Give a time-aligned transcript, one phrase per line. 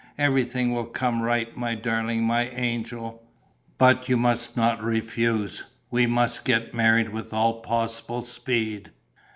[0.17, 3.21] Everything will come right, my darling, my angel....
[3.77, 8.89] But you must not refuse: we must get married with all possible speed."